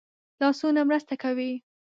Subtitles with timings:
[0.41, 1.51] لاسونه مرسته کوي